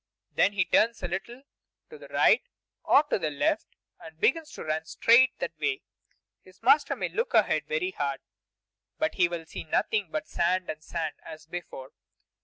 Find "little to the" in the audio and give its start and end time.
1.07-2.07